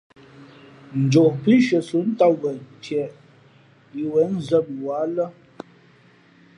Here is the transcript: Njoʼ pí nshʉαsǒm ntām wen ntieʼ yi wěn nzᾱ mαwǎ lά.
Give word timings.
Njoʼ 1.03 1.33
pí 1.43 1.51
nshʉαsǒm 1.59 2.05
ntām 2.13 2.33
wen 2.41 2.57
ntieʼ 2.75 3.11
yi 3.95 4.01
wěn 4.11 4.29
nzᾱ 4.39 4.57
mαwǎ 4.69 4.99
lά. 5.15 5.25